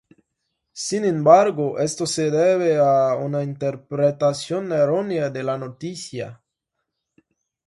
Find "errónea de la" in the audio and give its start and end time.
4.71-5.59